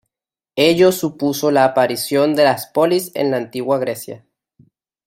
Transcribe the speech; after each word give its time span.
Ello 0.55 0.91
supuso 0.91 1.51
la 1.51 1.63
aparición 1.63 2.33
de 2.33 2.43
las 2.43 2.65
polis 2.65 3.11
en 3.13 3.29
la 3.29 3.37
Antigua 3.37 3.77
Grecia. 3.77 4.25